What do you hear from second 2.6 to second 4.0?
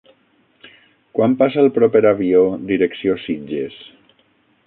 direcció Sitges?